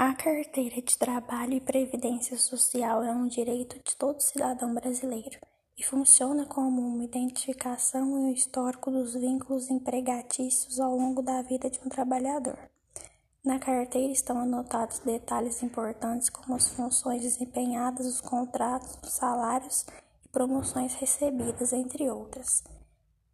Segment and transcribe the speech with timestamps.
[0.00, 5.40] A carteira de trabalho e previdência social é um direito de todo cidadão brasileiro
[5.76, 11.68] e funciona como uma identificação e um histórico dos vínculos empregatícios ao longo da vida
[11.68, 12.56] de um trabalhador.
[13.44, 19.84] Na carteira estão anotados detalhes importantes como as funções desempenhadas, os contratos, os salários
[20.24, 22.62] e promoções recebidas, entre outras.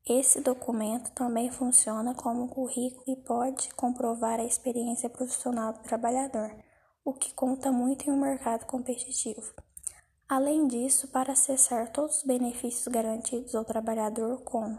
[0.07, 6.55] Esse documento também funciona como currículo e pode comprovar a experiência profissional do trabalhador,
[7.03, 9.55] o que conta muito em um mercado competitivo.
[10.29, 14.79] Além disso, para acessar todos os benefícios garantidos ao trabalhador, como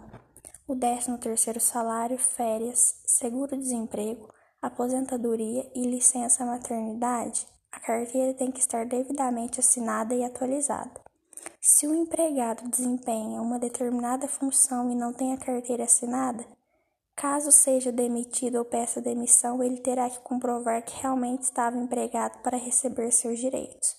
[0.67, 9.59] o 13º salário, férias, seguro-desemprego, aposentadoria e licença maternidade, a carteira tem que estar devidamente
[9.59, 11.04] assinada e atualizada.
[11.67, 16.45] Se o empregado desempenha uma determinada função e não tem a carteira assinada,
[17.15, 22.55] caso seja demitido ou peça demissão, ele terá que comprovar que realmente estava empregado para
[22.55, 23.97] receber seus direitos.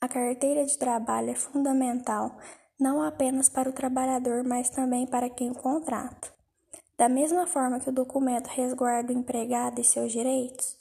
[0.00, 2.34] A carteira de trabalho é fundamental
[2.80, 6.32] não apenas para o trabalhador, mas também para quem o contrata.
[6.96, 10.74] Da mesma forma que o documento resguarda o empregado e seus direitos,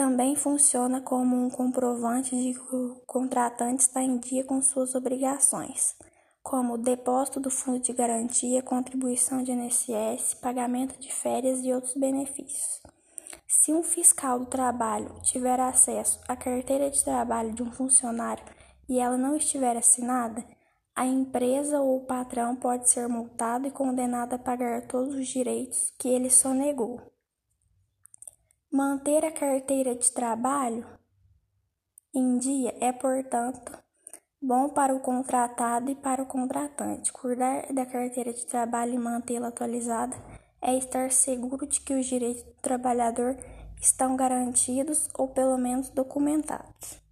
[0.00, 5.94] também funciona como um comprovante de que o contratante está em dia com suas obrigações,
[6.42, 12.80] como depósito do fundo de garantia, contribuição de INSS, pagamento de férias e outros benefícios.
[13.46, 18.42] Se um fiscal do trabalho tiver acesso à carteira de trabalho de um funcionário
[18.88, 20.42] e ela não estiver assinada,
[20.96, 25.92] a empresa ou o patrão pode ser multado e condenado a pagar todos os direitos
[25.98, 27.19] que ele sonegou.
[28.72, 30.86] Manter a carteira de trabalho
[32.14, 33.76] em dia é, portanto,
[34.40, 37.12] bom para o contratado e para o contratante.
[37.12, 40.16] Cuidar da carteira de trabalho e mantê-la atualizada
[40.62, 43.36] é estar seguro de que os direitos do trabalhador
[43.80, 47.02] estão garantidos ou pelo menos documentados.